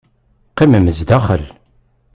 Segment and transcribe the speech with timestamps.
[0.51, 1.43] Qqimem zdaxel.